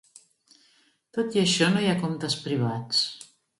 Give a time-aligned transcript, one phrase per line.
[1.19, 3.07] Tot i això, no hi ha comptes privats.